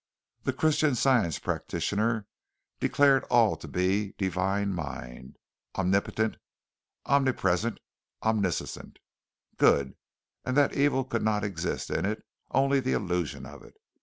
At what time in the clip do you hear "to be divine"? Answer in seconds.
3.55-4.73